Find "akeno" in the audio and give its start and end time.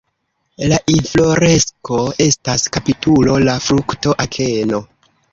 4.25-4.81